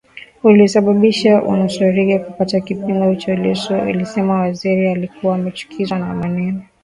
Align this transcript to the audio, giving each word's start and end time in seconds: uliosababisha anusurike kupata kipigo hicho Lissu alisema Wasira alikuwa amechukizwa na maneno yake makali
uliosababisha 0.43 1.37
anusurike 1.37 2.19
kupata 2.19 2.59
kipigo 2.59 3.09
hicho 3.11 3.35
Lissu 3.35 3.75
alisema 3.75 4.39
Wasira 4.41 4.91
alikuwa 4.91 5.35
amechukizwa 5.35 5.99
na 5.99 6.13
maneno 6.13 6.41
yake 6.45 6.53
makali 6.53 6.67